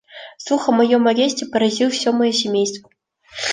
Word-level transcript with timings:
Слух 0.39 0.67
о 0.69 0.71
моем 0.71 1.05
аресте 1.05 1.45
поразил 1.45 1.91
все 1.91 2.11
мое 2.11 2.31
семейство. 2.31 2.89